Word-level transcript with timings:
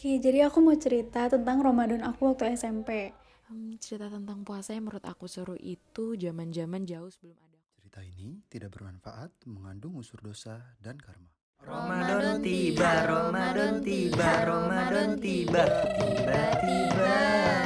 Oke, 0.00 0.16
jadi 0.16 0.48
aku 0.48 0.64
mau 0.64 0.72
cerita 0.80 1.28
tentang 1.28 1.60
Ramadan 1.60 2.00
aku 2.00 2.32
waktu 2.32 2.56
SMP. 2.56 3.12
Hmm, 3.52 3.76
cerita 3.76 4.08
tentang 4.08 4.40
puasa 4.48 4.72
yang 4.72 4.88
menurut 4.88 5.04
aku 5.04 5.28
seru 5.28 5.52
itu 5.60 6.16
zaman-zaman 6.16 6.88
jauh 6.88 7.12
sebelum 7.12 7.36
ada. 7.36 7.60
Cerita 7.76 8.00
ini 8.00 8.40
tidak 8.48 8.80
bermanfaat, 8.80 9.44
mengandung 9.44 10.00
unsur 10.00 10.16
dosa 10.24 10.72
dan 10.80 10.96
karma. 10.96 11.28
Ramadan 11.60 12.40
tiba, 12.40 12.88
Ramadan 13.04 13.84
tiba, 13.84 14.28
Ramadan 14.48 15.20
tiba, 15.20 15.68
tiba-tiba 15.68 17.16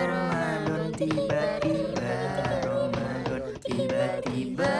Ramadan 0.02 0.90
tiba-tiba, 0.90 2.14
Ramadan 2.66 3.54
tiba-tiba, 3.62 4.74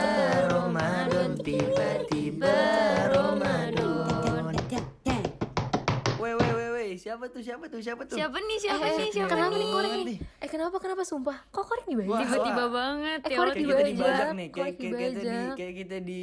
Ramadan 0.50 1.30
tiba-tiba, 1.39 2.59
weh, 6.95 7.00
siapa 7.00 7.26
tuh, 7.26 7.42
siapa 7.42 7.64
tuh, 7.66 7.80
siapa 7.82 8.02
tuh? 8.06 8.14
Siapa 8.14 8.38
nih? 8.38 8.58
Siapa 8.62 8.79
Eh, 8.80 8.93
nih? 8.94 9.02
eh, 9.02 9.11
Siapa 9.11 9.29
kenapa 9.29 9.50
nih? 9.50 9.58
nih 9.58 9.68
korek 9.68 9.93
nih? 10.07 10.18
Eh 10.39 10.48
kenapa 10.48 10.76
kenapa 10.79 11.02
sumpah? 11.02 11.36
Kok 11.50 11.64
korek? 11.66 11.85
Wah, 12.07 12.22
Tiba-tiba 12.22 12.64
banget 12.71 13.18
Eh, 13.21 13.30
ya 13.30 13.36
korek 13.36 13.54
kita 13.57 13.82
dibajak 13.82 14.29
nih, 14.32 14.48
kayak, 14.48 14.75
kita 14.76 14.99
di, 15.11 15.38
kayak 15.58 15.75
kita 15.76 15.96
di 16.00 16.22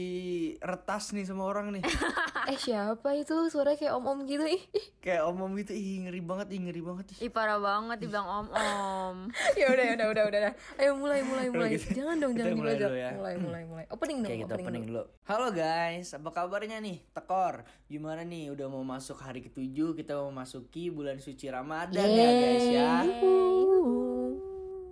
retas 0.57 1.03
nih 1.11 1.25
sama 1.27 1.43
orang 1.43 1.75
nih. 1.75 1.83
Eh 2.41 2.57
siapa 2.57 3.13
itu? 3.13 3.37
Suaranya 3.47 3.77
kayak 3.77 3.93
om-om 3.93 4.25
gitu 4.25 4.41
ih. 4.41 4.65
Kayak 4.97 5.29
om-om 5.29 5.53
gitu, 5.55 5.77
ih 5.77 6.01
ngeri 6.01 6.25
banget, 6.25 6.47
ih 6.49 6.59
ngeri 6.59 6.81
banget. 6.81 7.05
Ih. 7.13 7.29
Ih 7.29 7.31
parah 7.31 7.61
banget 7.61 8.01
dibilang 8.01 8.25
om-om. 8.25 9.29
ya 9.61 9.69
udah 9.69 9.85
ya 9.85 9.93
udah 9.93 10.07
udah 10.09 10.23
udah. 10.25 10.41
Ayo 10.75 10.91
mulai 10.97 11.21
mulai 11.21 11.47
mulai. 11.53 11.77
gitu. 11.77 12.01
Jangan 12.01 12.17
dong 12.17 12.33
jangan 12.33 12.57
mulai 12.57 12.73
dibajak. 12.73 12.89
dulu 12.89 12.97
ya. 12.97 13.11
Mulai 13.13 13.35
mulai 13.37 13.63
mulai. 13.69 13.85
Opening 13.93 14.17
dong 14.19 14.31
Kayak 14.33 14.41
kita 14.41 14.53
opening, 14.57 14.83
dulu. 14.89 15.03
Halo 15.21 15.47
guys, 15.53 16.07
apa 16.11 16.29
kabarnya 16.33 16.77
nih? 16.81 16.97
Tekor, 17.13 17.53
gimana 17.85 18.21
nih? 18.25 18.49
Udah 18.49 18.65
mau 18.67 18.81
masuk 18.81 19.21
hari 19.21 19.45
ketujuh, 19.45 19.93
kita 19.93 20.17
mau 20.17 20.33
masuki 20.61 20.93
bulan 20.93 21.17
suci 21.17 21.49
Ramadan 21.49 22.05
ya 22.05 22.29
guys 22.37 22.65
ya. 22.69 22.93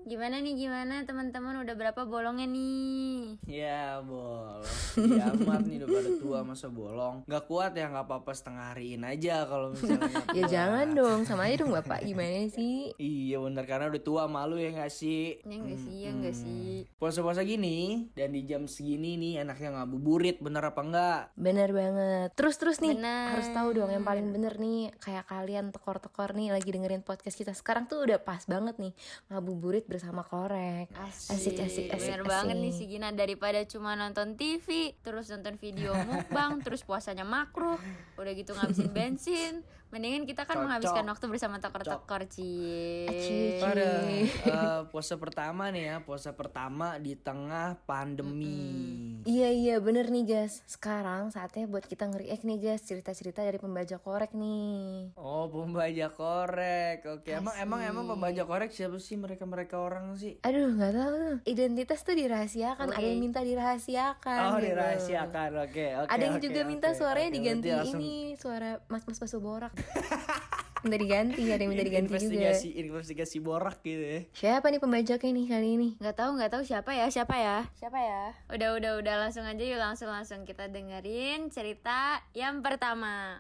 Gimana 0.09 0.41
nih 0.41 0.57
gimana 0.57 1.05
teman-teman 1.05 1.61
udah 1.61 1.77
berapa 1.77 2.01
bolongnya 2.09 2.49
nih? 2.49 3.37
Ya 3.45 4.01
bolong. 4.01 4.65
Ya 4.97 5.29
amat 5.37 5.69
nih 5.69 5.85
udah 5.85 5.89
pada 5.93 6.09
tua 6.17 6.39
masa 6.41 6.65
bolong. 6.65 7.21
Gak 7.29 7.45
kuat 7.45 7.77
ya 7.77 7.93
nggak 7.93 8.09
apa-apa 8.09 8.33
setengah 8.33 8.73
hariin 8.73 9.05
aja 9.05 9.45
kalau 9.45 9.69
misalnya. 9.69 10.09
nggak 10.09 10.33
Ya 10.41 10.43
jangan 10.49 10.97
dong, 10.97 11.19
sama 11.29 11.45
aja 11.45 11.61
dong 11.61 11.77
Bapak. 11.77 12.01
Gimana 12.01 12.49
sih? 12.49 12.89
Iya 12.97 13.37
bener 13.37 13.69
karena 13.69 13.85
udah 13.93 14.01
tua 14.01 14.25
malu 14.25 14.57
ya 14.57 14.73
gak 14.73 14.89
sih? 14.89 15.45
Ya 15.45 15.61
enggak 15.61 15.77
sih, 15.77 15.95
ya 16.01 16.09
enggak 16.09 16.35
sih. 16.41 16.89
Puasa-puasa 16.97 17.45
gini 17.45 18.09
dan 18.17 18.33
di 18.33 18.49
jam 18.49 18.65
segini 18.65 19.13
nih 19.13 19.45
enaknya 19.45 19.77
ngabuburit 19.77 20.41
bener 20.41 20.73
apa 20.73 20.81
enggak? 20.81 21.21
Bener 21.37 21.69
banget. 21.69 22.33
Terus 22.33 22.57
terus 22.57 22.81
nih 22.81 22.97
Bener. 22.97 23.37
harus 23.37 23.45
tahu 23.53 23.77
dong 23.77 23.93
yang 23.93 24.01
paling 24.01 24.25
bener 24.33 24.57
nih 24.57 24.89
kayak 24.97 25.29
kalian 25.29 25.69
tekor-tekor 25.69 26.33
nih 26.33 26.49
lagi 26.49 26.73
dengerin 26.73 27.05
podcast 27.05 27.37
kita 27.37 27.53
sekarang 27.53 27.85
tuh 27.85 28.01
udah 28.01 28.17
pas 28.17 28.41
banget 28.49 28.73
nih 28.81 28.97
ngabuburit 29.29 29.85
bersama 29.99 30.23
korek. 30.23 30.87
Asik, 30.95 31.59
asik, 31.59 31.59
asik, 31.59 31.85
Bener 31.91 32.23
asik. 32.23 32.31
banget 32.31 32.55
nih 32.55 32.71
si 32.71 32.87
Gina 32.87 33.11
daripada 33.11 33.59
cuma 33.67 33.99
nonton 33.99 34.39
TV, 34.39 34.95
terus 35.03 35.27
nonton 35.27 35.59
video 35.59 35.91
mukbang, 36.07 36.63
terus 36.63 36.87
puasanya 36.87 37.27
makruh, 37.27 37.75
udah 38.15 38.31
gitu 38.31 38.55
ngabisin 38.55 38.95
bensin. 38.95 39.53
Mendingan 39.91 40.23
kita 40.23 40.47
kan 40.47 40.55
Cocok. 40.55 40.63
menghabiskan 40.69 41.05
waktu 41.11 41.25
bersama 41.27 41.55
tokor-tokor, 41.59 42.31
Cie. 42.31 43.09
Cie. 43.11 43.59
Pada 43.59 43.89
eh, 44.07 44.81
puasa 44.87 45.19
pertama 45.19 45.67
nih 45.67 45.83
ya, 45.83 45.95
puasa 45.99 46.31
pertama 46.31 46.95
di 46.95 47.19
tengah 47.19 47.75
pandemi. 47.83 49.18
Iya 49.29 49.49
iya 49.53 49.75
bener 49.77 50.09
nih 50.09 50.25
guys. 50.25 50.65
Sekarang 50.65 51.29
saatnya 51.29 51.69
buat 51.69 51.85
kita 51.85 52.09
nge-react 52.09 52.49
nih 52.49 52.57
guys 52.65 52.81
cerita-cerita 52.81 53.45
dari 53.45 53.61
pembaca 53.61 54.01
korek 54.01 54.33
nih. 54.33 55.13
Oh, 55.13 55.45
pembajak 55.45 56.17
korek. 56.17 57.05
Oke, 57.05 57.37
emang 57.37 57.53
Asik. 57.53 57.61
emang 57.61 57.79
emang 57.85 58.05
pembajak 58.09 58.49
korek 58.49 58.73
siapa 58.73 58.97
sih 58.97 59.21
mereka-mereka 59.21 59.77
orang 59.77 60.17
sih? 60.17 60.41
Aduh 60.41 60.73
nggak 60.73 60.91
tahu 60.97 61.13
tuh. 61.13 61.37
Identitas 61.45 62.01
tuh 62.01 62.17
dirahasiakan. 62.17 62.89
Ada 62.89 63.05
yang 63.05 63.21
minta 63.21 63.45
dirahasiakan. 63.45 64.39
Oh, 64.49 64.57
gitu. 64.57 64.73
dirahasiakan. 64.73 65.49
Oke, 65.61 65.85
oke. 65.93 66.09
Ada 66.09 66.23
yang 66.25 66.37
oke, 66.41 66.45
juga 66.49 66.61
minta 66.65 66.89
oke, 66.89 66.97
suaranya 66.97 67.29
oke. 67.29 67.37
diganti 67.37 67.69
ini 67.69 68.33
suara 68.33 68.81
mas-mas 68.89 69.21
bakso 69.21 69.37
borak. 69.37 69.77
minta 70.85 70.97
diganti, 70.97 71.41
ada 71.51 71.61
yang 71.61 71.71
minta 71.71 71.85
diganti 71.85 72.11
juga. 72.15 72.23
investigasi 72.23 72.69
investigasi 72.79 73.37
borak 73.43 73.83
gitu 73.83 74.03
ya. 74.03 74.19
Siapa 74.31 74.71
nih 74.71 74.79
pembajaknya 74.79 75.31
nih 75.35 75.45
kali 75.51 75.67
ini? 75.75 75.89
Nggak 75.99 76.15
tahu 76.15 76.29
nggak 76.39 76.51
tahu 76.55 76.63
siapa 76.63 76.91
ya 76.95 77.07
siapa 77.11 77.35
ya 77.35 77.57
siapa 77.75 77.99
ya 77.99 78.23
udah 78.53 78.69
udah 78.79 78.91
udah 79.03 79.15
langsung 79.27 79.43
aja 79.43 79.63
yuk 79.63 79.79
langsung 79.79 80.09
langsung 80.11 80.47
kita 80.47 80.71
dengerin 80.71 81.51
cerita 81.51 82.23
yang 82.31 82.63
pertama 82.63 83.39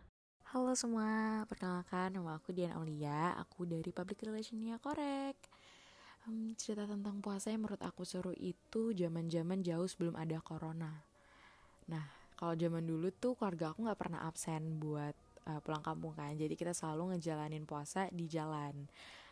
Halo 0.49 0.73
semua, 0.73 1.45
perkenalkan 1.45 2.09
nama 2.09 2.41
aku 2.41 2.49
Dian 2.49 2.73
Aulia, 2.73 3.37
aku 3.37 3.69
dari 3.69 3.93
Public 3.93 4.25
Relationnya 4.25 4.81
Korek. 4.81 5.37
Hmm, 6.25 6.57
cerita 6.57 6.89
tentang 6.89 7.21
puasa 7.21 7.53
yang 7.53 7.69
menurut 7.69 7.77
aku 7.85 8.01
seru 8.01 8.33
itu 8.33 8.89
zaman-zaman 8.97 9.61
jauh 9.61 9.85
sebelum 9.85 10.17
ada 10.17 10.41
corona. 10.41 11.05
Nah, 11.85 12.01
kalau 12.33 12.57
zaman 12.57 12.81
dulu 12.81 13.13
tuh 13.13 13.37
keluarga 13.37 13.77
aku 13.77 13.85
nggak 13.85 13.99
pernah 14.01 14.25
absen 14.25 14.81
buat 14.81 15.13
uh, 15.49 15.59
pulang 15.65 15.81
kampung 15.81 16.13
kan, 16.13 16.37
jadi 16.37 16.53
kita 16.53 16.77
selalu 16.77 17.17
ngejalanin 17.17 17.65
puasa 17.65 18.05
di 18.13 18.29
jalan. 18.29 18.85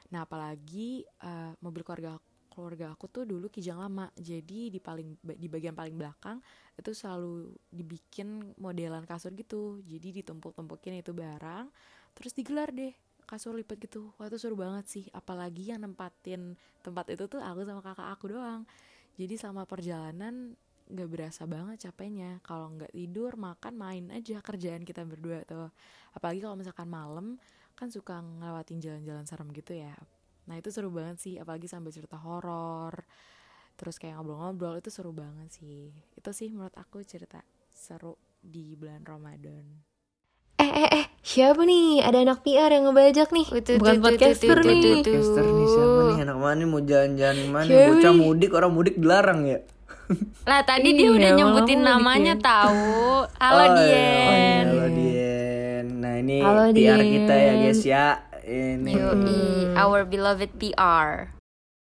Nah, 0.09 0.25
apalagi 0.25 1.05
uh, 1.21 1.53
mobil 1.61 1.85
keluarga 1.85 2.17
keluarga 2.57 2.89
aku 2.89 3.05
tuh 3.05 3.21
dulu 3.29 3.53
kijang 3.53 3.77
lama, 3.77 4.09
jadi 4.17 4.73
di 4.73 4.81
paling 4.81 5.13
di 5.21 5.45
bagian 5.45 5.77
paling 5.77 5.93
belakang 5.93 6.41
itu 6.73 6.89
selalu 6.89 7.53
dibikin 7.69 8.57
modelan 8.57 9.05
kasur 9.05 9.29
gitu. 9.37 9.77
Jadi 9.85 10.25
ditumpuk-tumpukin 10.25 10.97
itu 10.97 11.13
barang 11.13 11.69
terus 12.17 12.33
digelar 12.33 12.73
deh 12.73 12.97
kasur 13.29 13.53
lipat 13.53 13.77
gitu. 13.85 14.09
Wah 14.17 14.25
itu 14.25 14.41
seru 14.41 14.57
banget 14.57 14.89
sih. 14.89 15.05
Apalagi 15.13 15.69
yang 15.69 15.85
nempatin 15.85 16.57
tempat 16.81 17.13
itu 17.13 17.29
tuh 17.29 17.37
aku 17.45 17.61
sama 17.61 17.85
kakak 17.85 18.09
aku 18.09 18.33
doang. 18.33 18.65
Jadi 19.21 19.37
selama 19.37 19.69
perjalanan 19.69 20.57
nggak 20.87 21.09
berasa 21.11 21.43
banget 21.43 21.89
capeknya. 21.89 22.39
Kalau 22.43 22.71
nggak 22.71 22.91
tidur 22.95 23.35
makan 23.35 23.73
main 23.75 24.05
aja 24.11 24.39
kerjaan 24.39 24.87
kita 24.87 25.03
berdua 25.03 25.43
tuh. 25.43 25.71
Apalagi 26.15 26.43
kalau 26.43 26.55
misalkan 26.55 26.87
malam 26.87 27.35
kan 27.77 27.91
suka 27.93 28.19
ngelewatin 28.19 28.79
jalan-jalan 28.81 29.25
serem 29.27 29.51
gitu 29.53 29.77
ya. 29.77 29.93
Nah 30.47 30.55
itu 30.55 30.71
seru 30.71 30.89
banget 30.89 31.19
sih 31.19 31.35
apalagi 31.37 31.67
sambil 31.67 31.91
cerita 31.91 32.17
horor 32.17 32.95
terus 33.77 34.01
kayak 34.01 34.17
ngobrol-ngobrol 34.17 34.81
itu 34.81 34.89
seru 34.89 35.13
banget 35.13 35.53
sih. 35.53 35.93
Itu 36.17 36.33
sih 36.33 36.49
menurut 36.49 36.73
aku 36.73 37.03
cerita 37.05 37.43
seru 37.69 38.17
di 38.41 38.73
bulan 38.73 39.05
Ramadan. 39.05 39.65
Eh 40.57 40.71
eh 40.73 40.89
eh 40.89 41.05
siapa 41.21 41.61
nih? 41.61 42.01
Ada 42.01 42.25
anak 42.25 42.41
PR 42.41 42.73
yang 42.73 42.89
ngebajak 42.89 43.29
nih. 43.29 43.45
Bukan 43.77 44.01
podcaster 44.01 44.57
nih. 44.65 44.81
tuh, 44.81 44.95
tuh. 45.05 45.13
Caster 45.21 45.45
nih 45.45 45.67
siapa 45.69 45.99
nih? 46.01 46.17
Anak 46.25 46.37
mana 46.41 46.55
nih? 46.57 46.65
Mau 46.65 46.81
jalan-jalan 46.81 47.37
Siapa 47.69 47.87
bocah 47.93 48.13
mudik 48.17 48.51
orang 48.57 48.71
mudik 48.73 48.95
dilarang 48.97 49.45
ya 49.45 49.61
lah 50.43 50.61
tadi 50.61 50.89
dia 50.91 51.03
Iya, 51.03 51.11
udah 51.11 51.29
malah 51.29 51.37
nyebutin 51.37 51.79
mau 51.79 51.87
namanya 51.93 52.33
bikin. 52.33 52.45
tahu. 52.45 52.95
Halo 53.37 53.59
Oh, 53.59 53.67
iya. 53.77 53.77
Dien 53.77 54.65
halo 54.65 54.87
Dien 54.89 55.85
nah 55.97 56.13
ini 56.15 56.37
Halo, 56.39 56.63
PR 56.67 56.73
Dien. 56.73 56.99
kita 57.17 57.33
ya 57.35 57.53
guys 57.57 57.81
ya. 57.83 58.05
Ini. 58.41 58.91
Yoi, 58.93 59.43
our 59.75 60.01
beloved 60.03 60.55
PR 60.55 61.35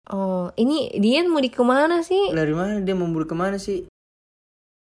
oh 0.08 0.52
ini 0.54 0.92
dia 0.94 1.24
mau 1.24 1.40
di 1.40 1.48
ke 1.48 1.62
mana 1.62 2.02
sih? 2.02 2.28
Dari 2.30 2.52
mana? 2.52 2.80
Dia 2.80 2.92
mau 2.92 3.08
buru 3.08 3.24
ke 3.24 3.32
mana 3.34 3.56
sih 3.56 3.88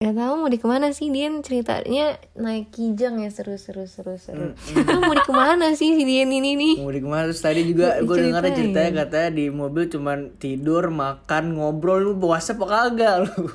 Gak 0.02 0.18
tahu 0.18 0.34
mau 0.34 0.50
di 0.50 0.58
ke 0.58 0.66
mana 0.66 0.90
sih 0.98 1.14
Dian 1.14 1.46
ceritanya 1.46 2.18
naik 2.34 2.74
kijang 2.74 3.22
ya 3.22 3.30
seru 3.30 3.54
seru 3.62 3.86
seru 3.86 4.18
seru. 4.18 4.58
Lu 4.74 4.98
mau 5.06 5.14
di 5.14 5.22
ke 5.22 5.30
mana 5.30 5.78
sih 5.78 5.94
si 5.94 6.02
Dian 6.10 6.34
ini 6.34 6.58
nih? 6.58 6.74
mau 6.82 6.90
mudik 6.90 7.06
ke 7.06 7.10
mana 7.14 7.30
terus 7.30 7.46
tadi 7.46 7.62
juga 7.70 8.02
gue 8.02 8.18
dengar 8.18 8.42
ceritanya 8.50 9.06
katanya 9.06 9.30
di 9.30 9.46
mobil 9.54 9.94
cuman 9.94 10.34
tidur 10.42 10.90
makan 10.90 11.54
ngobrol 11.54 12.02
lu 12.02 12.12
puasa 12.18 12.58
apa 12.58 12.66
kagak 12.66 13.16
lu 13.30 13.46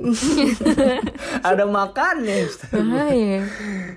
ada 1.52 1.68
makan 1.68 2.24
nih 2.24 2.48
Bahaya. 2.72 3.40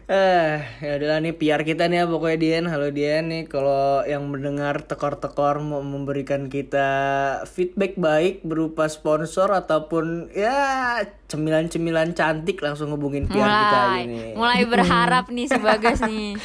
Eh, 0.04 0.56
ya 0.84 0.92
udahlah 1.00 1.24
nih 1.24 1.40
PR 1.40 1.64
kita 1.64 1.88
nih 1.88 2.04
ya 2.04 2.12
pokoknya 2.12 2.36
Dian. 2.36 2.66
Halo 2.68 2.92
Dian 2.92 3.32
nih 3.32 3.48
kalau 3.48 4.04
yang 4.04 4.28
mendengar 4.28 4.84
tekor-tekor 4.84 5.64
mau 5.64 5.80
memberikan 5.80 6.52
kita 6.52 6.92
feedback 7.48 7.96
baik 7.96 8.44
berupa 8.44 8.92
sponsor 8.92 9.56
ataupun 9.56 10.28
ya 10.36 11.00
cemilan-cemilan 11.32 11.93
cantik 12.18 12.58
langsung 12.60 12.90
hubungin 12.92 13.30
PR 13.30 13.46
kita 13.46 13.80
aja 14.02 14.22
mulai 14.34 14.64
berharap 14.74 15.30
nih 15.30 15.46
si 15.48 15.60
Bagas 15.62 16.02
nih 16.04 16.36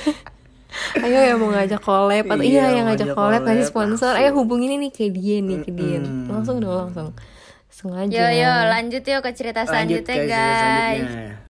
Ayo 1.00 1.21
yang 1.25 1.41
mau 1.41 1.49
ngajak 1.49 1.81
collab 1.81 2.29
atau 2.29 2.45
Iya, 2.45 2.69
iya, 2.69 2.77
yang 2.77 2.87
ngajak 2.93 3.17
collab 3.17 3.41
ngasih 3.41 3.73
collab, 3.73 3.73
sponsor. 3.73 4.12
Ayo 4.21 4.37
hubungin 4.37 4.77
ini 4.77 4.93
ke 4.93 5.09
Dian 5.09 5.49
nih 5.49 5.65
ke 5.65 5.73
Dian. 5.73 6.05
Mm-mm. 6.05 6.29
Langsung 6.29 6.61
dong 6.61 6.93
langsung. 6.93 7.17
Sengaja. 7.73 8.12
yo 8.12 8.27
yo 8.45 8.53
lanjut 8.69 9.00
yuk 9.00 9.25
ke 9.25 9.33
cerita 9.33 9.65
Lanjut 9.65 10.03
selanjutnya 10.05 10.17
guys, 10.19 10.29
guys 10.29 10.61
selanjutnya. 11.00 11.49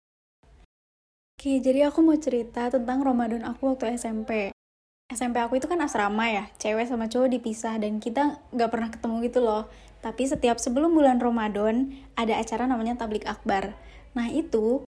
Oke, 1.38 1.52
jadi 1.62 1.80
aku 1.88 2.00
mau 2.02 2.18
cerita 2.18 2.68
tentang 2.74 3.06
Ramadan 3.06 3.46
aku 3.46 3.78
waktu 3.78 3.94
SMP. 3.94 4.50
SMP 5.08 5.38
aku 5.40 5.62
itu 5.62 5.70
kan 5.70 5.80
asrama 5.80 6.28
ya, 6.28 6.50
cewek 6.58 6.90
sama 6.90 7.08
cowok 7.08 7.30
dipisah 7.30 7.80
dan 7.80 8.02
kita 8.02 8.42
nggak 8.52 8.70
pernah 8.74 8.90
ketemu 8.90 9.16
gitu 9.24 9.40
loh. 9.46 9.64
Tapi 10.02 10.26
setiap 10.26 10.58
sebelum 10.58 10.98
bulan 10.98 11.22
Ramadan 11.22 11.94
ada 12.18 12.42
acara 12.42 12.66
namanya 12.66 12.98
tablik 12.98 13.24
akbar. 13.30 13.78
Nah 14.18 14.34
itu 14.34 14.82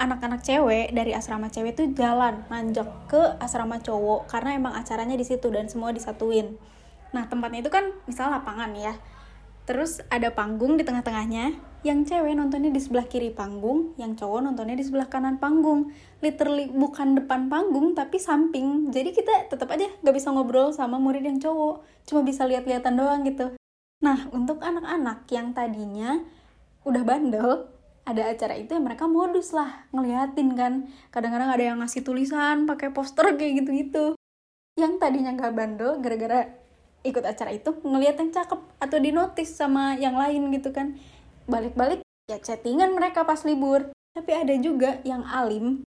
anak-anak 0.00 0.40
cewek 0.40 0.96
dari 0.96 1.12
asrama 1.12 1.52
cewek 1.52 1.76
tuh 1.76 1.92
jalan 1.92 2.48
nanjak 2.48 2.88
ke 3.06 3.36
asrama 3.36 3.78
cowok 3.84 4.32
karena 4.32 4.56
emang 4.56 4.72
acaranya 4.72 5.14
di 5.14 5.28
situ 5.28 5.52
dan 5.52 5.68
semua 5.68 5.92
disatuin. 5.92 6.56
Nah 7.12 7.28
tempatnya 7.28 7.60
itu 7.60 7.68
kan 7.68 7.92
misal 8.08 8.32
lapangan 8.32 8.72
ya. 8.72 8.96
Terus 9.62 10.02
ada 10.10 10.32
panggung 10.34 10.80
di 10.80 10.82
tengah-tengahnya. 10.82 11.70
Yang 11.82 12.14
cewek 12.14 12.38
nontonnya 12.38 12.70
di 12.70 12.78
sebelah 12.78 13.10
kiri 13.10 13.34
panggung, 13.34 13.94
yang 13.98 14.14
cowok 14.14 14.46
nontonnya 14.46 14.78
di 14.78 14.86
sebelah 14.86 15.10
kanan 15.10 15.42
panggung. 15.42 15.90
Literally 16.22 16.70
bukan 16.70 17.18
depan 17.18 17.46
panggung 17.50 17.94
tapi 17.94 18.18
samping. 18.22 18.90
Jadi 18.90 19.10
kita 19.14 19.50
tetap 19.50 19.70
aja 19.70 19.90
gak 20.02 20.14
bisa 20.14 20.30
ngobrol 20.30 20.70
sama 20.74 20.98
murid 20.98 21.26
yang 21.26 21.38
cowok. 21.38 21.82
Cuma 22.06 22.26
bisa 22.26 22.46
lihat-lihatan 22.46 22.94
doang 22.98 23.22
gitu. 23.26 23.54
Nah 24.02 24.30
untuk 24.34 24.62
anak-anak 24.62 25.26
yang 25.30 25.54
tadinya 25.54 26.22
udah 26.82 27.02
bandel, 27.06 27.70
ada 28.02 28.26
acara 28.26 28.58
itu 28.58 28.74
ya 28.74 28.82
mereka 28.82 29.06
modus 29.06 29.54
lah 29.54 29.86
ngeliatin 29.94 30.58
kan. 30.58 30.72
Kadang-kadang 31.14 31.50
ada 31.54 31.62
yang 31.62 31.78
ngasih 31.78 32.02
tulisan 32.02 32.66
pakai 32.66 32.90
poster 32.90 33.30
kayak 33.38 33.62
gitu-gitu. 33.62 34.18
Yang 34.74 34.92
tadinya 34.98 35.30
gak 35.36 35.54
bandel 35.54 36.00
gara-gara 36.02 36.50
ikut 37.02 37.22
acara 37.26 37.50
itu 37.50 37.70
ngeliat 37.82 38.18
yang 38.18 38.30
cakep 38.30 38.60
atau 38.78 38.98
dinotis 38.98 39.50
sama 39.54 39.94
yang 39.98 40.18
lain 40.18 40.50
gitu 40.54 40.74
kan. 40.74 40.98
Balik-balik 41.46 42.02
ya 42.30 42.38
chattingan 42.42 42.94
mereka 42.94 43.22
pas 43.22 43.42
libur. 43.46 43.90
Tapi 44.12 44.32
ada 44.34 44.54
juga 44.58 45.00
yang 45.06 45.24
alim. 45.24 45.86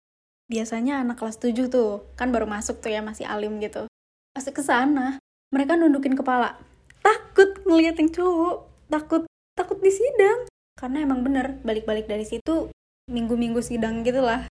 Biasanya 0.47 1.03
anak 1.03 1.19
kelas 1.19 1.37
7 1.43 1.67
tuh 1.67 2.07
kan 2.15 2.31
baru 2.31 2.47
masuk 2.47 2.79
tuh 2.79 2.89
ya 2.89 3.03
masih 3.03 3.27
alim 3.27 3.59
gitu. 3.59 3.85
Pas 4.31 4.47
ke 4.47 4.63
sana 4.63 5.19
mereka 5.51 5.75
nundukin 5.75 6.15
kepala. 6.15 6.55
Takut 7.03 7.61
ngeliat 7.67 7.99
yang 7.99 8.09
cowok 8.09 8.55
takut 8.87 9.23
takut 9.59 9.77
di 9.83 9.91
sidang 9.91 10.47
karena 10.77 11.01
emang 11.01 11.21
bener 11.21 11.57
balik-balik 11.61 12.05
dari 12.05 12.23
situ 12.23 12.69
minggu-minggu 13.07 13.59
sidang 13.59 14.01
gitu 14.01 14.21
lah 14.21 14.45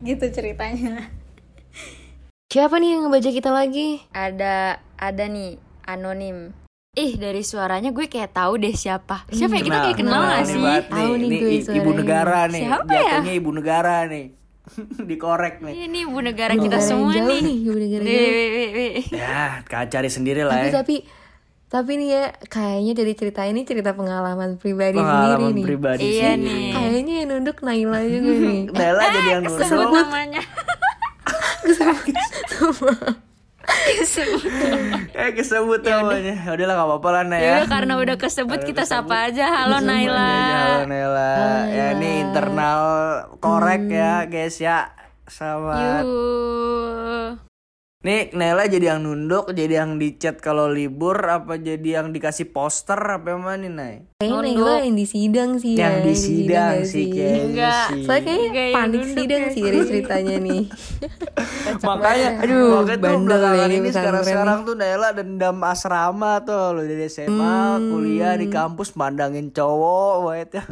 gitu 0.00 0.24
ceritanya 0.26 1.06
Siapa 2.46 2.78
nih 2.78 2.88
yang 2.88 3.02
ngebaca 3.04 3.26
kita 3.28 3.50
lagi? 3.50 4.00
Ada 4.10 4.54
ada 4.94 5.24
nih 5.26 5.58
anonim. 5.82 6.54
Ih 6.94 7.18
dari 7.18 7.42
suaranya 7.42 7.90
gue 7.90 8.06
kayak 8.06 8.32
tahu 8.32 8.56
deh 8.56 8.72
siapa. 8.72 9.26
Siapa 9.28 9.58
ya 9.58 9.62
kita 9.62 9.78
kayak 9.82 9.98
kenal 9.98 10.14
kenal 10.14 10.22
gak 10.24 10.38
nih, 10.38 10.46
sih? 10.46 10.62
Tahu 10.88 11.12
nih 11.12 11.26
Ini 11.26 11.36
gue 11.36 11.50
i- 11.50 11.52
ibu 11.52 11.66
suaranya. 11.66 11.98
negara 11.98 12.40
nih. 12.46 12.62
Siapa 12.62 12.86
ya? 12.86 13.02
Jatuhnya 13.02 13.34
ibu 13.34 13.50
negara 13.52 13.96
nih. 14.06 14.24
Dikorek 15.10 15.54
nih. 15.60 15.74
Ini 15.84 15.98
ibu 16.06 16.18
negara 16.22 16.52
kita 16.54 16.64
Negara 16.72 16.86
semua 16.86 17.12
jauh 17.12 17.28
nih. 17.28 17.40
nih, 17.42 17.56
ibu 17.60 17.76
negara 17.76 18.02
jauh. 18.06 18.32
Ya, 19.12 19.38
kalian 19.64 19.88
cari 19.90 20.08
sendiri 20.08 20.40
lah 20.40 20.54
Tapi 20.54 20.64
ya. 20.64 20.72
tapi 20.72 20.96
tapi 21.66 21.96
nih 21.96 22.08
ya 22.08 22.24
kayaknya 22.46 22.92
dari 22.94 23.12
cerita 23.12 23.42
ini 23.42 23.62
cerita 23.62 23.90
pengalaman 23.90 24.54
pribadi 24.54 24.96
Pengalaman 24.96 25.26
sendiri 25.34 25.46
nih. 25.52 25.64
pribadi 25.64 26.00
Iya 26.14 26.30
sendiri. 26.32 26.46
nih. 26.46 26.72
Kayaknya 26.72 27.14
yang 27.16 27.28
nunduk 27.28 27.58
Naila 27.60 27.98
juga 28.02 28.30
nih. 28.32 28.60
Nela 28.76 29.02
jadi 29.10 29.28
yang 29.30 29.44
Sebut 29.44 29.66
nunduk. 29.68 29.94
namanya. 30.00 30.42
Kesebut. 33.86 34.46
Eh 35.12 35.30
kesebut 35.32 35.80
namanya. 35.82 36.34
Ya 36.38 36.50
udahlah 36.52 36.74
gak 36.76 36.86
apa-apa 36.86 37.08
lah 37.10 37.22
Nela. 37.24 37.42
Ya 37.42 37.52
udah, 37.56 37.68
karena 37.68 37.92
udah 37.98 38.16
kesebut 38.16 38.60
kita 38.62 38.82
sapa 38.82 39.26
aja. 39.26 39.46
Halo 39.48 39.82
Naila. 39.82 40.22
Halo 40.22 40.84
Nela. 40.86 41.34
Ya 41.66 41.86
ini 41.92 42.22
internal 42.22 42.82
korek 43.36 43.82
ya 43.86 44.22
guys 44.24 44.56
ya. 44.56 44.94
Sama 45.26 45.74
Yuh. 46.06 47.34
Nih 48.06 48.30
Nela 48.38 48.70
jadi 48.70 48.94
yang 48.94 49.02
nunduk, 49.02 49.50
jadi 49.50 49.82
yang 49.82 49.98
dicat 49.98 50.38
kalau 50.38 50.70
libur, 50.70 51.18
apa 51.26 51.58
jadi 51.58 51.98
yang 51.98 52.14
dikasih 52.14 52.54
poster 52.54 52.94
apa 53.02 53.34
yang 53.34 53.42
mana 53.42 53.66
nih 53.66 53.72
Nay? 53.74 53.94
Kayaknya 54.22 54.30
Nunduk. 54.46 54.62
Naila 54.62 54.74
yang 54.86 54.94
di 54.94 55.06
sidang 55.10 55.50
sih 55.58 55.72
ya. 55.74 55.80
Yang 55.82 55.96
di 55.98 56.14
sidang 56.14 56.70
gak 56.70 56.86
sih 56.86 57.04
kayaknya 57.10 57.42
Enggak. 57.50 57.86
sih. 57.90 58.02
Soalnya 58.06 58.22
kayaknya 58.22 58.46
Enggak, 58.46 58.62
yang 58.62 58.76
panik 58.78 59.00
nunduk 59.02 59.16
sidang 59.18 59.42
ya. 59.42 59.50
sih 59.50 59.60
dari 59.66 59.78
ceritanya 59.82 60.36
nih. 60.38 60.62
makanya 61.90 62.28
Aduh, 62.46 62.66
makanya 62.78 62.94
tuh 62.94 63.02
bandel 63.02 63.26
belakangan 63.26 63.58
ya 63.58 63.66
ini 63.66 63.74
ini 63.74 63.90
sekarang 63.90 64.22
pesantren 64.22 64.30
sekarang 64.30 64.58
tuh 64.62 64.74
Nela 64.78 65.08
dendam 65.10 65.56
asrama 65.66 66.32
tuh 66.46 66.62
lo 66.78 66.80
dari 66.86 67.06
SMA 67.10 67.58
kuliah 67.90 68.34
di 68.38 68.46
kampus 68.46 68.88
mandangin 68.94 69.50
cowok 69.50 70.14
wait 70.30 70.50
ya 70.54 70.62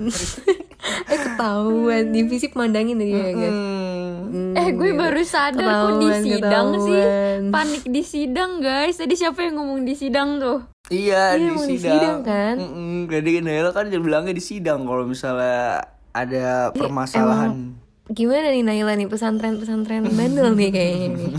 eh 1.13 1.19
ketahuan 1.19 2.15
divisi 2.15 2.47
mandangin 2.55 2.95
tadi 3.01 3.11
ya 3.11 3.31
guys. 3.35 3.51
Hmm. 3.51 4.04
Eh 4.33 4.69
gue 4.71 4.91
baru 4.93 5.23
sadar 5.23 5.65
kok 5.65 5.93
di 5.97 6.07
Ketahuan, 6.07 6.23
sidang 6.23 6.69
sih 6.79 6.95
ketahuan. 6.95 7.41
Panik 7.51 7.83
di 7.85 8.03
sidang 8.03 8.53
guys 8.59 8.97
Tadi 8.97 9.15
siapa 9.15 9.39
yang 9.43 9.55
ngomong 9.59 9.83
di 9.83 9.95
sidang 9.95 10.39
tuh? 10.39 10.59
iya, 10.89 11.33
Iya, 11.33 11.41
di 11.41 11.45
emang 11.49 11.67
di 11.67 11.77
sidang, 11.77 11.97
sidang 11.97 12.19
kan? 12.23 12.57
Mm-mm. 12.61 12.97
jadi 13.09 13.31
Nela 13.41 13.71
kan 13.73 13.89
dia 13.89 14.01
bilangnya 14.01 14.37
di 14.37 14.45
sidang 14.45 14.85
kalau 14.85 15.05
misalnya 15.05 15.81
ada 16.13 16.71
permasalahan 16.73 17.75
Gimana 18.05 18.53
nih 18.53 18.61
Naila 18.61 19.01
nih 19.01 19.09
pesantren-pesantren 19.09 20.05
bandel 20.13 20.53
nih 20.53 20.69
kayaknya 20.69 21.09
nih. 21.17 21.31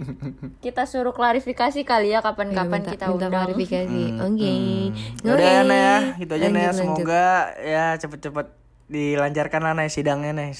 Kita 0.64 0.88
suruh 0.88 1.12
klarifikasi 1.12 1.84
kali 1.84 2.08
ya 2.08 2.18
Ya, 2.18 2.24
kapan-kapan 2.24 2.80
minta, 2.80 2.96
kita 2.96 3.04
minta 3.04 3.28
undang 3.28 3.32
klarifikasi. 3.36 4.02
Oke. 4.24 4.54
Ya 5.20 5.30
udah 5.36 5.44
ya 5.44 5.62
Nay 5.68 5.76
ya 5.76 5.96
gitu 6.16 6.32
aja 6.40 6.48
Nay 6.48 6.56
ya. 6.56 6.72
Lanjut, 6.72 6.80
lanjut. 6.80 7.04
semoga 7.04 7.26
ya 7.60 7.86
cepet-cepet 8.00 8.46
dilancarkan 8.88 9.60
lah 9.60 9.72
Nay 9.76 9.92
sidangnya 9.92 10.32
Nay 10.32 10.56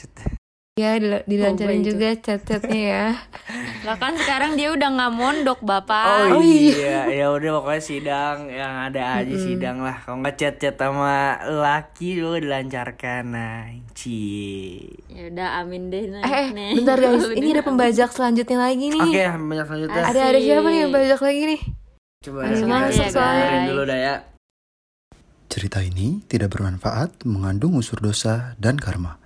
Ya 0.77 1.01
dil- 1.01 1.25
dilancarin 1.25 1.81
itu. 1.81 1.97
juga 1.97 2.13
chat-chatnya 2.21 2.77
ya. 2.85 3.07
Lah 3.89 3.97
kan 3.97 4.13
sekarang 4.13 4.61
dia 4.61 4.69
udah 4.77 4.93
nggak 4.93 5.13
mondok 5.17 5.65
bapak 5.65 6.37
Oh, 6.37 6.45
iya, 6.45 7.09
ya 7.09 7.33
udah 7.33 7.65
pokoknya 7.65 7.81
sidang 7.81 8.53
yang 8.53 8.93
ada 8.93 9.25
aja 9.25 9.37
sidang 9.41 9.81
lah. 9.81 10.05
Kalau 10.05 10.21
nggak 10.21 10.37
chat-chat 10.37 10.77
sama 10.77 11.41
laki 11.49 12.21
juga 12.21 12.45
dilancarkan, 12.45 13.25
nah, 13.25 13.73
ci. 13.97 14.85
Ya 15.09 15.33
udah 15.33 15.65
amin 15.65 15.89
deh 15.89 16.13
Nay. 16.13 16.21
Eh, 16.21 16.29
eh 16.29 16.49
Nih. 16.53 16.73
bentar 16.77 17.01
guys, 17.01 17.25
ini 17.25 17.49
ada 17.57 17.65
pembajak 17.65 18.11
selanjutnya 18.13 18.59
lagi 18.61 18.87
nih. 18.93 19.01
Oke, 19.01 19.25
banyak 19.33 19.67
selanjutnya. 19.73 20.03
Ada 20.13 20.21
ada 20.29 20.39
siapa 20.45 20.69
nih 20.69 20.79
yang 20.85 20.93
bajak 20.93 21.21
lagi 21.25 21.43
nih? 21.57 21.61
Coba 22.21 22.39
Ayo 22.45 22.53
kita 22.53 22.67
masuk 22.69 23.09
ya, 23.17 23.65
dulu 23.65 23.83
dah 23.89 23.97
ya. 24.13 24.15
Cerita 25.49 25.81
ini 25.81 26.21
tidak 26.29 26.53
bermanfaat, 26.53 27.25
mengandung 27.25 27.81
unsur 27.81 27.97
dosa 28.05 28.53
dan 28.61 28.77
karma. 28.77 29.25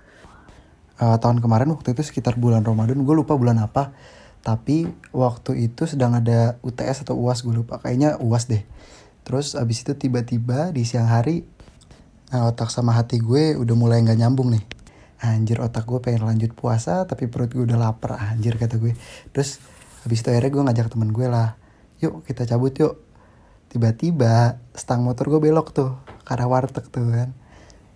Eh, 1.01 1.17
tahun 1.17 1.41
kemarin 1.41 1.73
waktu 1.73 1.97
itu 1.97 2.05
sekitar 2.05 2.37
bulan 2.37 2.61
Ramadan, 2.61 3.01
gue 3.01 3.15
lupa 3.17 3.33
bulan 3.33 3.57
apa. 3.57 3.89
Tapi 4.45 4.85
waktu 5.13 5.65
itu 5.65 5.89
sedang 5.89 6.13
ada 6.13 6.61
UTS 6.61 7.05
atau 7.05 7.17
UAS 7.17 7.41
gue 7.41 7.53
lupa, 7.53 7.81
kayaknya 7.81 8.21
UAS 8.21 8.45
deh. 8.45 8.61
Terus 9.25 9.57
abis 9.57 9.81
itu 9.81 9.97
tiba-tiba 9.97 10.69
di 10.69 10.85
siang 10.85 11.09
hari 11.09 11.41
eh, 12.29 12.43
otak 12.45 12.69
sama 12.69 12.93
hati 12.93 13.17
gue 13.17 13.57
udah 13.57 13.75
mulai 13.77 14.05
nggak 14.05 14.19
nyambung 14.21 14.53
nih. 14.53 14.63
Anjir 15.21 15.61
otak 15.61 15.85
gue 15.89 16.01
pengen 16.01 16.25
lanjut 16.25 16.53
puasa 16.57 17.05
tapi 17.05 17.29
perut 17.29 17.49
gue 17.53 17.65
udah 17.65 17.77
lapar 17.81 18.17
anjir 18.17 18.57
kata 18.61 18.77
gue. 18.77 18.93
Terus 19.33 19.57
habis 20.05 20.21
itu 20.21 20.29
akhirnya 20.29 20.51
gue 20.53 20.63
ngajak 20.69 20.87
temen 20.93 21.09
gue 21.13 21.27
lah. 21.29 21.57
Yuk 22.01 22.25
kita 22.25 22.45
cabut 22.49 22.73
yuk 22.77 22.97
tiba-tiba 23.73 24.57
stang 24.73 25.05
motor 25.05 25.29
gue 25.29 25.41
belok 25.41 25.73
tuh 25.73 25.97
arah 26.27 26.49
warteg 26.49 26.89
tuh 26.91 27.07
kan 27.07 27.29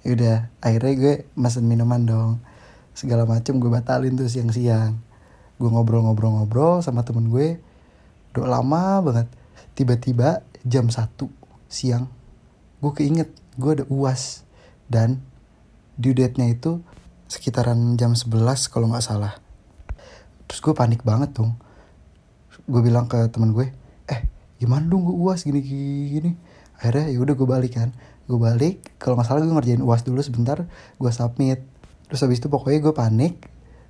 Yaudah 0.06 0.54
akhirnya 0.62 0.94
gue 0.96 1.14
mesen 1.36 1.66
minuman 1.66 2.06
dong 2.06 2.32
segala 2.96 3.28
macem 3.28 3.60
gue 3.60 3.68
batalin 3.68 4.16
tuh 4.16 4.32
siang-siang. 4.32 4.96
Gue 5.60 5.68
ngobrol-ngobrol-ngobrol 5.68 6.80
sama 6.80 7.04
temen 7.04 7.28
gue 7.28 7.60
udah 8.32 8.48
lama 8.48 9.04
banget. 9.04 9.28
Tiba-tiba 9.76 10.42
jam 10.64 10.88
1 10.88 11.12
siang 11.68 12.08
gue 12.80 12.92
keinget 12.96 13.30
gue 13.60 13.72
ada 13.82 13.86
uas. 13.92 14.48
Dan 14.88 15.20
due 16.00 16.16
date-nya 16.16 16.48
itu 16.54 16.80
sekitaran 17.26 18.00
jam 18.00 18.16
11 18.16 18.72
kalau 18.72 18.88
nggak 18.88 19.04
salah. 19.04 19.36
Terus 20.46 20.60
gue 20.64 20.74
panik 20.78 21.04
banget 21.04 21.36
dong. 21.36 21.60
Gue 22.70 22.80
bilang 22.80 23.12
ke 23.12 23.28
temen 23.28 23.52
gue 23.52 23.74
eh 24.06 24.22
gimana 24.62 24.88
dong 24.88 25.04
gue 25.04 25.16
uas 25.16 25.44
gini, 25.44 25.60
gini. 25.62 26.32
akhirnya 26.76 27.08
ya 27.12 27.18
udah 27.20 27.34
gue 27.36 27.48
balik 27.48 27.74
kan. 27.76 27.90
Gue 28.30 28.38
balik 28.38 28.96
kalau 29.02 29.18
nggak 29.18 29.28
salah 29.28 29.42
gue 29.42 29.52
ngerjain 29.52 29.84
uas 29.84 30.06
dulu 30.06 30.22
sebentar 30.22 30.64
gue 30.96 31.12
submit 31.12 31.66
terus 32.10 32.22
habis 32.22 32.38
itu 32.42 32.52
pokoknya 32.52 32.80
gue 32.86 32.94
panik 32.94 33.36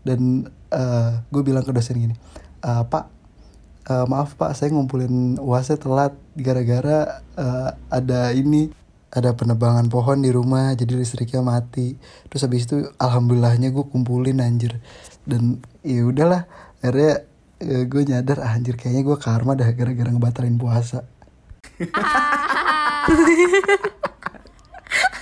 dan 0.05 0.47
eh, 0.71 1.11
gue 1.33 1.41
bilang 1.41 1.65
ke 1.65 1.73
dosen 1.73 1.97
gini 1.97 2.15
"Eh, 2.63 2.83
pak 2.87 3.05
eh, 3.89 4.05
maaf 4.07 4.37
pak 4.39 4.55
saya 4.55 4.71
ngumpulin 4.71 5.41
uasnya 5.41 5.77
telat 5.81 6.13
gara-gara 6.37 7.21
eh, 7.37 7.69
ada 7.91 8.31
ini 8.35 8.71
ada 9.15 9.31
penebangan 9.31 9.87
pohon 9.87 10.19
di 10.19 10.27
rumah 10.27 10.75
jadi 10.75 10.91
listriknya 10.91 11.39
mati. 11.39 11.95
Terus 12.27 12.43
habis 12.43 12.67
itu 12.67 12.83
alhamdulillahnya 12.99 13.71
gue 13.71 13.87
kumpulin 13.87 14.43
anjir. 14.43 14.75
Dan 15.23 15.63
ya 15.87 16.03
udahlah 16.03 16.43
akhirnya 16.83 17.23
gue 17.63 18.01
nyadar 18.05 18.43
ah, 18.43 18.53
anjir 18.53 18.75
kayaknya 18.75 19.07
gue 19.07 19.17
karma 19.17 19.55
dah 19.55 19.71
gara-gara 19.71 20.11
ngebatalin 20.11 20.59
puasa 20.59 21.07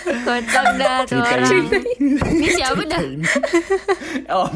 Kocak 0.03 0.65
dah 0.75 0.97
tuh 1.03 1.17
orang. 1.17 1.51
ini. 1.53 1.79
Ini 2.19 2.47
siapa 2.51 2.81
dah? 2.83 3.01
Om. 4.35 4.53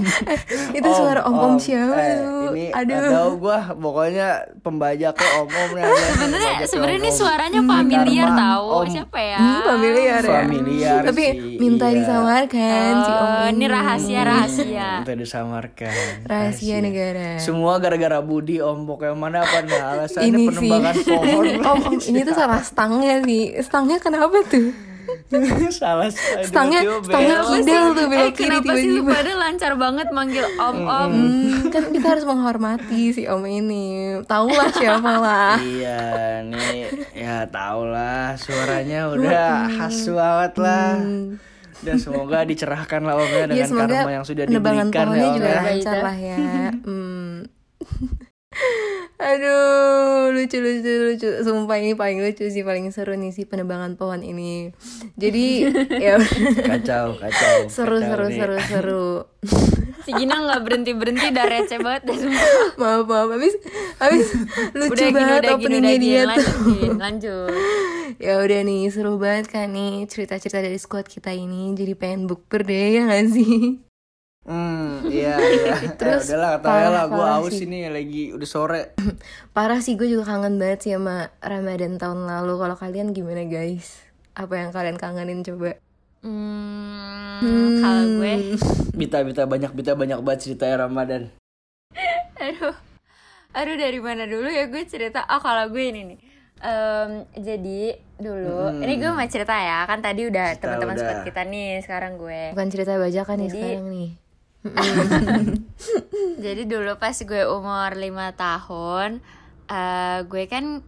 Itu 0.71 0.89
suara 0.91 1.21
om-om 1.23 1.55
siapa 1.55 1.95
Eh, 1.95 2.15
tuh? 2.17 2.51
Ini 2.51 2.65
Aduh. 2.71 2.95
Aduh. 2.97 3.11
tahu 3.11 3.31
gua 3.39 3.57
pokoknya 3.71 4.27
pembajaknya 4.59 5.29
om-om 5.37 5.69
nih. 5.71 5.81
ada 5.81 5.93
nih, 5.93 6.07
Sebenarnya 6.09 6.53
sebenarnya 6.65 6.99
ini 6.99 7.11
suaranya 7.11 7.61
familiar 7.61 8.27
Karma, 8.27 8.37
tahu. 8.37 8.65
om. 8.67 8.85
Siapa 8.87 9.19
ya? 9.19 9.37
Hmm, 9.37 9.61
familiar 9.65 10.21
ya. 10.21 10.39
Familiar 10.41 10.99
Tapi 11.05 11.23
sih, 11.23 11.57
minta 11.57 11.85
iya. 11.85 11.95
disamarkan 11.95 12.91
si 12.97 13.11
om 13.13 13.25
Oh, 13.27 13.45
ini 13.49 13.65
rahasia 13.65 14.21
rahasia. 14.23 14.89
Minta 14.99 15.13
disamarkan. 15.13 15.93
Rahasia 16.23 16.75
negara. 16.79 17.37
Semua 17.37 17.77
gara-gara 17.77 18.19
Budi 18.19 18.59
om 18.59 18.83
pokoknya 18.83 19.13
mana 19.13 19.37
apa 19.41 19.57
nah 19.63 19.83
alasannya 19.95 20.27
Ini 20.27 20.37
sih. 20.37 20.47
penembakan 20.49 20.95
pohon. 20.99 21.45
om, 21.69 21.79
om, 21.85 21.95
ini 21.97 22.19
tuh 22.21 22.33
salah 22.33 22.61
stangnya 22.61 23.21
sih. 23.21 23.43
Stangnya 23.59 23.97
kenapa 23.97 24.37
tuh? 24.43 24.73
salah 25.75 26.09
Stangnya, 26.43 26.81
tiba-tiba 26.81 27.03
stangnya 27.03 27.37
kidal 27.43 27.85
tuh 27.91 28.03
Eh 28.03 28.07
belok 28.07 28.31
kiri 28.33 28.47
kenapa 28.47 28.71
sih 28.73 28.87
lu 28.87 29.01
tiba-tiba. 29.03 29.11
pada 29.13 29.31
lancar 29.35 29.71
banget 29.75 30.07
manggil 30.09 30.45
om-om? 30.55 31.11
Hmm, 31.11 31.67
kan 31.67 31.83
kita 31.91 32.07
harus 32.15 32.25
menghormati 32.25 33.01
si 33.11 33.23
om 33.27 33.43
ini. 33.43 34.17
Tahu 34.23 34.47
lah 34.49 34.69
siapa 34.71 35.11
lah. 35.19 35.55
Iya 35.77 35.99
nih 36.47 36.89
ya 37.13 37.43
tau 37.47 37.85
lah 37.85 38.33
suaranya 38.35 39.11
udah 39.11 39.67
khas 39.67 40.07
banget 40.07 40.53
lah. 40.57 40.95
Dan 41.77 41.95
semoga 42.01 42.41
dicerahkan 42.41 43.05
lah 43.05 43.13
omnya 43.13 43.45
Ya 43.53 43.53
dengan 43.53 43.67
semoga 43.69 43.93
karma 44.01 44.11
yang 44.11 44.25
sudah 44.25 44.43
diberikan 44.49 44.89
ya 44.89 44.97
pohonnya 44.97 45.27
om 45.29 45.35
juga 45.37 45.49
ya. 45.49 45.61
lancar 45.61 45.97
lah 46.01 46.17
ya. 46.17 46.37
Hmm. 46.81 47.33
Aduh, 49.17 50.29
lucu 50.29 50.57
lucu 50.57 50.91
lucu. 51.07 51.29
Sumpah 51.41 51.77
ini 51.77 51.93
paling 51.93 52.21
lucu 52.21 52.45
sih, 52.45 52.61
paling 52.61 52.89
seru 52.89 53.13
nih 53.13 53.31
sih 53.31 53.43
penebangan 53.43 53.95
pohon 53.95 54.21
ini. 54.21 54.69
Jadi 55.15 55.65
ya 56.05 56.21
Kacau 56.59 57.17
kacau. 57.17 57.57
seru 57.67 57.97
kacau 57.97 58.05
seru 58.05 58.25
nih. 58.27 58.37
seru 58.37 58.57
seru. 58.63 59.07
Si 59.99 60.15
Gina 60.15 60.39
nggak 60.39 60.63
berhenti 60.63 60.95
berhenti 60.95 61.27
dah 61.29 61.43
receh 61.43 61.81
banget 61.81 62.01
dah 62.05 62.15
sumpah. 62.15 62.47
Maaf 62.79 63.03
maaf, 63.03 63.27
habis 63.29 63.53
habis 63.97 64.27
lucu 64.77 64.93
Udah 64.95 65.09
banget 65.11 65.27
udah 65.35 65.35
gini 65.35 65.43
udah 65.43 65.55
openingnya 65.57 65.91
gini 65.91 65.99
dia 65.99 66.15
tuh. 66.15 66.27
lanjutin 66.29 66.93
lanjut. 66.95 67.51
Ya 68.15 68.33
udah 68.39 68.59
nih 68.63 68.81
seru 68.87 69.13
banget 69.17 69.45
kan 69.49 69.67
nih 69.67 70.07
cerita-cerita 70.07 70.63
dari 70.63 70.77
squad 70.77 71.05
kita 71.05 71.33
ini. 71.33 71.75
Jadi 71.75 71.91
pengen 71.91 72.23
bukber 72.23 72.63
deh 72.63 72.87
ya 72.93 73.03
gak 73.03 73.27
sih? 73.27 73.83
Hmm, 74.47 75.03
iya 75.05 75.35
iya. 75.35 75.75
Terus 75.99 76.23
eh, 76.23 76.27
udahlah 76.31 76.49
kata 76.55 76.65
parah, 76.65 76.89
lah 76.89 77.05
gue 77.05 77.19
parah 77.19 77.37
aus 77.43 77.51
sih. 77.51 77.67
ini 77.67 77.91
lagi 77.91 78.31
udah 78.31 78.47
sore. 78.47 78.95
Parah 79.55 79.83
sih 79.83 79.99
gue 79.99 80.07
juga 80.07 80.23
kangen 80.25 80.55
banget 80.55 80.87
sih 80.87 80.91
sama 80.95 81.27
Ramadan 81.43 81.99
tahun 81.99 82.23
lalu. 82.23 82.55
Kalau 82.55 82.75
kalian 82.79 83.11
gimana 83.11 83.43
guys? 83.43 83.99
Apa 84.33 84.55
yang 84.55 84.71
kalian 84.71 84.95
kangenin 84.95 85.43
coba? 85.43 85.75
Hmm, 86.23 87.43
kalau 87.77 88.03
gue 88.17 88.55
Bita 88.99 89.21
bita 89.21 89.43
banyak 89.43 89.71
bita 89.71 89.93
banyak 89.93 90.19
banget 90.23 90.39
cerita 90.41 90.65
Ramadan. 90.73 91.27
aduh 92.39 92.73
aduh 93.51 93.75
dari 93.75 93.97
mana 93.97 94.23
dulu 94.23 94.45
ya 94.45 94.65
gue 94.65 94.83
cerita 94.85 95.25
oh 95.25 95.41
kalau 95.41 95.67
gue 95.67 95.83
ini 95.83 96.01
nih 96.05 96.19
Em, 96.57 97.11
jadi 97.33 97.93
dulu 98.17 98.81
ini 98.81 98.97
gue 98.97 99.09
mau 99.09 99.21
cerita 99.25 99.53
ya 99.53 99.85
kan 99.85 100.01
tadi 100.01 100.25
udah 100.25 100.57
teman-teman 100.57 100.97
squad 100.97 101.21
kita 101.21 101.45
nih 101.45 101.85
sekarang 101.85 102.17
gue 102.17 102.53
Bukan 102.53 102.69
cerita 102.69 102.97
bajakan 102.97 103.35
nih 103.37 103.45
Jadi- 103.45 103.57
sekarang 103.57 103.85
nih. 103.87 104.09
jadi 106.43 106.61
dulu 106.65 106.97
pas 106.97 107.13
gue 107.13 107.43
umur 107.47 107.91
lima 107.95 108.33
tahun 108.33 109.21
eh 109.67 110.19
gue 110.25 110.43
kan 110.47 110.81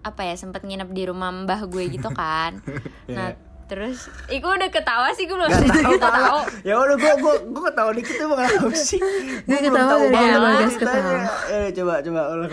apa 0.00 0.22
ya 0.24 0.34
sempet 0.34 0.64
nginep 0.64 0.90
di 0.90 1.02
rumah 1.04 1.28
mbah 1.28 1.68
gue 1.68 1.84
gitu 1.92 2.08
kan 2.10 2.64
nah 3.10 3.36
terus 3.70 4.10
Ih, 4.26 4.42
gue 4.42 4.50
udah 4.50 4.66
ketawa 4.66 5.14
sih 5.14 5.30
gue 5.30 5.36
belum 5.38 5.46
Gak 5.46 6.02
tahu 6.02 6.38
Ya 6.66 6.74
udah 6.74 6.96
gue 6.98 7.12
gue 7.22 7.34
gue 7.54 7.62
ketawa 7.70 7.90
dikit 7.94 8.18
tuh 8.18 8.26
kenapa 8.34 8.74
sih? 8.90 8.98
Gue 9.46 9.58
ketawa 9.62 9.94
dari 10.10 10.26
awal, 10.34 10.66
ketawa. 10.74 11.22
Eh 11.54 11.70
coba 11.70 12.02
coba 12.02 12.20
ulang. 12.34 12.50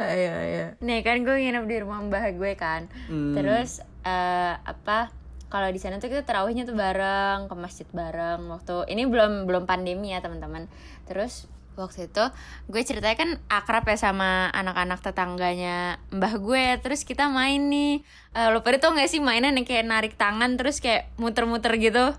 Ayo 0.00 0.30
ayo. 0.32 0.64
Nih 0.80 1.04
kan 1.04 1.20
gue 1.20 1.36
nginep 1.36 1.68
di 1.68 1.76
rumah 1.84 2.00
mbah 2.08 2.32
gue 2.32 2.52
kan 2.56 2.88
Hmm. 3.12 3.36
Terus 3.36 3.84
eh, 4.08 4.54
apa 4.56 5.12
kalau 5.54 5.70
di 5.70 5.78
sana 5.78 6.02
tuh 6.02 6.10
kita 6.10 6.26
terawihnya 6.26 6.66
tuh 6.66 6.74
bareng 6.74 7.46
ke 7.46 7.54
masjid 7.54 7.86
bareng. 7.94 8.50
Waktu 8.50 8.90
ini 8.90 9.06
belum 9.06 9.46
belum 9.46 9.70
pandemi 9.70 10.10
ya 10.10 10.18
teman-teman. 10.18 10.66
Terus 11.06 11.46
waktu 11.78 12.10
itu 12.10 12.24
gue 12.66 12.82
ceritanya 12.82 13.14
kan 13.14 13.30
akrab 13.46 13.86
ya 13.86 13.94
sama 13.94 14.50
anak-anak 14.50 14.98
tetangganya 14.98 16.02
mbah 16.10 16.42
gue. 16.42 16.82
Terus 16.82 17.06
kita 17.06 17.30
main 17.30 17.70
nih. 17.70 18.02
Eh, 18.34 18.48
lo 18.50 18.66
pada 18.66 18.82
tau 18.82 18.98
gak 18.98 19.06
sih 19.06 19.22
mainan 19.22 19.54
yang 19.54 19.62
kayak 19.62 19.86
narik 19.86 20.18
tangan 20.18 20.58
terus 20.58 20.82
kayak 20.82 21.06
muter-muter 21.22 21.70
gitu? 21.78 22.18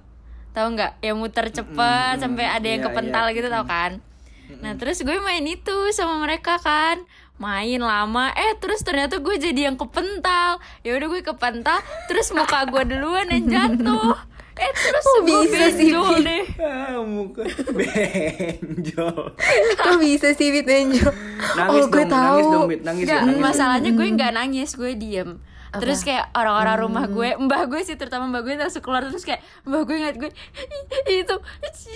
Tahu 0.56 0.68
nggak? 0.72 1.04
Yang 1.04 1.18
muter 1.20 1.46
cepet 1.52 2.16
sampai 2.24 2.48
ada 2.48 2.64
yang 2.64 2.80
iya, 2.80 2.88
kepental 2.88 3.26
iya. 3.28 3.36
gitu 3.36 3.48
tau 3.52 3.68
kan? 3.68 4.00
Nah 4.64 4.80
terus 4.80 5.04
gue 5.04 5.18
main 5.20 5.44
itu 5.44 5.76
sama 5.92 6.24
mereka 6.24 6.56
kan 6.64 7.04
Main 7.36 7.84
lama 7.84 8.32
Eh 8.32 8.56
terus 8.58 8.80
ternyata 8.80 9.20
gue 9.20 9.36
jadi 9.36 9.68
yang 9.68 9.76
kepental 9.76 10.58
ya 10.82 10.96
udah 10.96 11.08
gue 11.10 11.22
kepental 11.22 11.80
Terus 12.08 12.32
muka 12.32 12.64
gue 12.66 12.84
duluan 12.88 13.28
yang 13.28 13.46
jatuh 13.46 14.16
Eh 14.56 14.72
terus 14.72 15.04
Kok 15.04 15.20
gue 15.20 15.40
bisa 15.44 15.68
sih, 15.68 15.92
benjol 15.92 16.16
Bi? 16.16 16.24
deh 16.24 16.44
Ah, 16.64 16.96
muka 17.04 17.44
benjol. 17.76 19.36
Kok 19.76 19.96
bisa 20.00 20.32
sih 20.32 20.48
Fit 20.48 20.64
Benjo? 20.64 21.12
Nangis 21.60 21.84
oh, 21.84 21.88
gue 21.92 22.06
dong, 22.08 22.16
tahu. 22.16 22.24
nangis 22.32 22.48
dong. 22.48 22.68
Nangis 22.88 23.04
ya, 23.04 23.20
masalahnya 23.36 23.92
gue 23.92 24.08
nggak 24.16 24.32
nangis 24.32 24.80
gue 24.80 24.96
diem 24.96 25.36
Terus 25.76 26.08
kayak 26.08 26.32
orang-orang 26.32 26.88
rumah 26.88 27.04
gue, 27.04 27.36
mbah 27.36 27.68
gue 27.68 27.84
sih 27.84 28.00
terutama 28.00 28.32
mbah 28.32 28.48
gue 28.48 28.56
langsung 28.56 28.80
keluar 28.80 29.04
terus 29.04 29.28
kayak 29.28 29.44
mbah 29.68 29.84
gue 29.84 29.92
ngeliat 30.00 30.16
gue 30.16 30.32
"Ih, 31.12 31.28
itu 31.28 31.36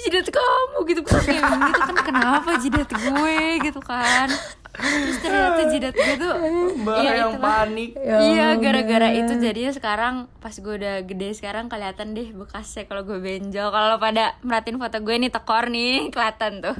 jidat 0.04 0.28
kamu 0.28 0.78
gitu 0.84 1.00
terus 1.08 1.24
kayak 1.24 1.48
gitu 1.48 1.80
kan 1.88 1.96
kenapa 2.04 2.50
jidat 2.60 2.90
gue 2.92 3.40
gitu 3.64 3.80
kan 3.80 4.28
terus 4.72 5.18
ternyata 5.20 5.62
jidat 5.68 5.92
gue 5.92 6.16
tuh 6.16 6.34
Mbak 6.80 6.98
iya, 6.98 7.12
yang 7.16 7.34
itulah. 7.34 7.42
panik. 7.60 7.90
Iya 8.00 8.48
gara-gara 8.56 9.10
itu 9.12 9.34
jadinya 9.36 9.72
sekarang 9.72 10.14
pas 10.36 10.54
gue 10.54 10.74
udah 10.76 10.96
gede 11.02 11.30
sekarang 11.34 11.66
kelihatan 11.66 12.12
deh 12.12 12.30
bekasnya 12.30 12.84
kalau 12.84 13.04
gue 13.04 13.18
benjol 13.18 13.68
kalau 13.68 13.98
pada 13.98 14.38
merhatiin 14.40 14.78
foto 14.78 14.98
gue 15.00 15.16
nih 15.18 15.30
tekor 15.30 15.68
nih 15.68 15.94
kelihatan 16.14 16.62
tuh 16.62 16.78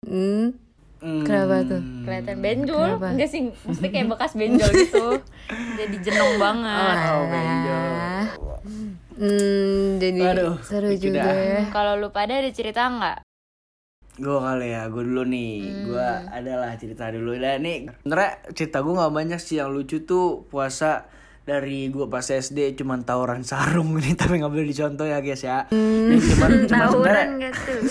Hmm, 0.00 0.54
Hmm. 0.98 1.22
Kenapa 1.22 1.62
tuh? 1.64 1.82
kelihatan 2.02 2.36
benjol 2.38 2.90
Kenapa? 2.92 3.06
enggak 3.12 3.28
sih 3.28 3.40
mesti 3.54 3.86
kayak 3.86 4.08
bekas 4.08 4.34
benjol 4.34 4.66
gitu 4.66 5.06
jadi 5.76 5.96
jenong 6.00 6.34
banget 6.36 6.96
Oh, 7.06 7.22
benjol. 7.24 8.22
Hmm, 9.14 9.98
jadi 9.98 10.20
Aduh, 10.28 10.54
seru 10.60 10.90
juga 10.92 11.22
ya. 11.24 11.62
kalau 11.68 11.94
lu 11.94 12.10
pada 12.10 12.34
ada 12.34 12.50
cerita 12.50 12.82
nggak 12.84 13.18
Gue 14.18 14.38
kali 14.42 14.74
ya, 14.74 14.90
gue 14.90 15.02
dulu 15.06 15.22
nih. 15.22 15.52
Gue 15.86 16.08
adalah 16.34 16.74
cerita 16.74 17.06
dulu. 17.14 17.38
Dan 17.38 17.62
nih, 17.62 17.86
sebenernya 18.02 18.30
cerita 18.50 18.82
gue 18.82 18.92
gak 18.92 19.14
banyak 19.14 19.38
sih. 19.38 19.62
Yang 19.62 19.70
lucu 19.70 19.96
tuh 20.02 20.26
puasa 20.50 21.06
dari 21.48 21.88
gue 21.88 22.04
pas 22.12 22.20
SD 22.20 22.76
cuman 22.76 23.08
tawuran 23.08 23.40
sarung 23.40 23.96
nih 23.96 24.12
tapi 24.20 24.36
nggak 24.36 24.52
boleh 24.52 24.68
dicontoh 24.68 25.08
ya 25.08 25.24
guys 25.24 25.40
ya. 25.40 25.64
Ini 25.72 26.20
cuman 26.20 26.50
cuman 26.68 27.28
nggak 27.40 27.54
tuh? 27.56 27.82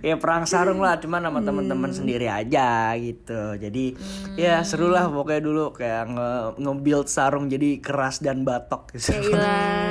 Ya 0.08 0.16
perang 0.16 0.48
sarung 0.48 0.80
lah 0.80 0.96
cuman 0.96 1.28
sama 1.28 1.44
teman-teman 1.44 1.92
sendiri 1.92 2.24
aja 2.32 2.96
gitu. 2.96 3.60
Jadi 3.60 3.92
ya 4.40 4.64
seru 4.64 4.88
lah 4.88 5.12
pokoknya 5.12 5.42
dulu 5.44 5.76
kayak 5.76 6.08
nge 6.08 6.30
nge-build 6.56 7.08
sarung 7.12 7.52
jadi 7.52 7.84
keras 7.84 8.24
dan 8.24 8.48
batok 8.48 8.96
gitu. 8.96 9.12
Ya 9.12 9.20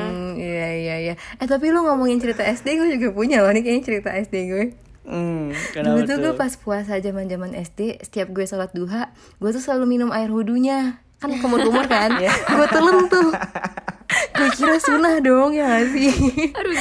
Hmm, 0.05 0.33
iya 0.41 0.69
iya 0.73 0.95
iya. 0.97 1.13
Eh 1.37 1.45
tapi 1.45 1.69
lu 1.69 1.85
ngomongin 1.85 2.17
cerita 2.17 2.41
SD 2.41 2.73
gue 2.81 2.89
juga 2.97 3.13
punya 3.13 3.45
loh 3.45 3.53
nih 3.53 3.61
kayaknya 3.61 3.83
cerita 3.85 4.09
SD 4.17 4.35
gue. 4.49 4.65
Hmm, 5.05 5.53
Dulu 5.85 5.99
tuh 6.05 6.17
gue 6.21 6.33
pas 6.33 6.53
puasa 6.57 6.97
zaman 6.99 7.29
zaman 7.29 7.51
SD, 7.53 8.01
setiap 8.03 8.33
gue 8.33 8.45
sholat 8.45 8.73
duha, 8.73 9.13
gue 9.39 9.49
tuh 9.53 9.61
selalu 9.61 9.97
minum 9.97 10.09
air 10.11 10.29
wudhunya. 10.29 11.01
Kan 11.21 11.31
kumur-kumur 11.39 11.87
kan, 11.87 12.19
gue 12.57 12.67
telan 12.69 13.07
tuh. 13.07 13.31
gue 14.35 14.49
kira 14.53 14.77
sunnah 14.77 15.17
dong 15.23 15.55
ya 15.55 15.81
gak 15.81 15.85
sih? 15.95 16.11
aduh 16.53 16.75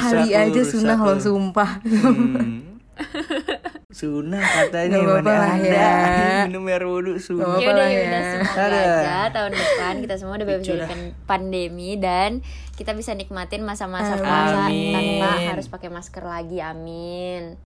Kali 0.00 0.32
aja 0.32 0.60
lu. 0.62 0.80
loh 0.86 1.18
sumpah. 1.20 1.70
Hmm. 1.84 2.76
Sunah 3.96 4.44
katanya 4.44 5.00
Gak 5.00 5.08
apa-apa 5.08 5.24
mana 5.24 5.40
lah 5.40 5.52
ada 5.56 5.72
ya. 5.72 5.92
minum 6.52 6.68
air 6.68 6.84
wudhu 6.84 7.16
sunah. 7.16 7.56
Gak 7.56 7.64
ya 7.64 7.72
lah 7.72 7.88
ya. 7.88 8.20
semoga 8.44 8.64
aja 8.68 9.16
tahun 9.32 9.52
depan 9.56 9.94
kita 10.04 10.14
semua 10.20 10.34
udah 10.36 10.46
bebas 10.46 10.64
dari 10.68 10.84
pan- 10.84 11.14
pandemi 11.24 11.96
dan 11.96 12.44
kita 12.76 12.92
bisa 12.92 13.16
nikmatin 13.16 13.64
masa-masa 13.64 14.20
puasa 14.20 14.68
tanpa 14.68 15.30
harus 15.48 15.66
pakai 15.72 15.88
masker 15.88 16.20
lagi. 16.22 16.60
Amin. 16.60 17.56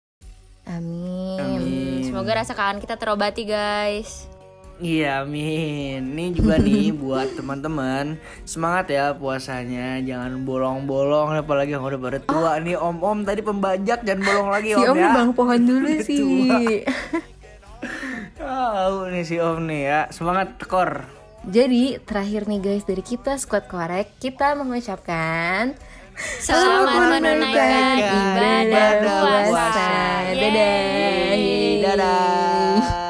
Amin. 0.71 1.41
Amin. 1.41 2.01
semoga 2.07 2.31
rasa 2.37 2.55
kangen 2.55 2.79
kita 2.79 2.95
terobati 2.95 3.43
guys 3.43 4.31
Iya 4.81 5.29
amin 5.29 6.17
Ini 6.17 6.33
juga 6.33 6.57
nih 6.57 6.89
buat 7.05 7.37
teman-teman. 7.37 8.17
Semangat 8.49 8.89
ya 8.89 9.13
puasanya. 9.13 10.01
Jangan 10.01 10.41
bolong-bolong 10.43 11.37
Apalagi 11.37 11.77
yang 11.77 11.85
udah 11.85 12.01
pada 12.01 12.19
tua 12.19 12.57
Nih. 12.59 12.81
Om-om 12.81 13.23
tadi 13.23 13.45
pembajak 13.45 14.01
Jangan 14.03 14.23
bolong 14.25 14.49
lagi 14.49 14.73
Si 14.73 14.81
om, 14.81 14.89
Om 14.89 14.97
ya. 14.97 15.03
nebang 15.13 15.31
pohon 15.37 15.61
dulu 15.61 15.91
sih. 16.09 16.81
Tahu 18.41 19.13
nih 19.13 19.25
si 19.25 19.37
om 19.37 19.61
nih 19.69 19.83
ya. 19.85 20.01
Semangat 20.09 20.57
tekor. 20.57 21.05
Jadi 21.45 22.01
terakhir 22.05 22.49
nih 22.49 22.61
guys 22.61 22.85
dari 22.85 23.01
kita 23.01 23.41
Squad 23.41 23.65
Korek 23.65 24.21
Kita 24.21 24.53
mengucapkan 24.53 25.73
Selamat 26.21 27.17
menunaikan 27.17 27.97
ibadah 27.97 28.91
puasa. 29.01 29.89
Dadah 31.81 33.10